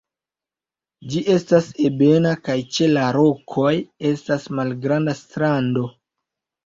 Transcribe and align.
Ĝi 1.11 1.19
estas 1.33 1.67
ebena 1.89 2.31
kaj 2.47 2.57
ĉe 2.77 2.87
la 2.95 3.03
rokoj 3.17 3.75
estas 4.13 4.49
malgranda 4.61 5.17
strando. 5.25 5.85